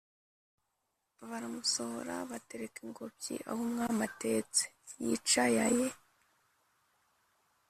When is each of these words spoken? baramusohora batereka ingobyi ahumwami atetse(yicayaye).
baramusohora 1.29 2.15
batereka 2.31 2.77
ingobyi 2.85 3.35
ahumwami 3.51 4.01
atetse(yicayaye). 4.09 5.87